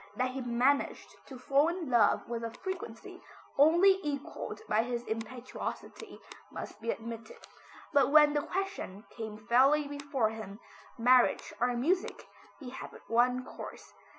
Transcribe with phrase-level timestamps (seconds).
[0.15, 3.21] That he managed to fall in love with a frequency
[3.55, 6.19] only equalled by his impetuosity,
[6.51, 7.37] must be admitted.
[7.93, 10.59] But when the question came fairly before him,
[10.97, 12.27] marriage or music,
[12.59, 13.93] he had but one course.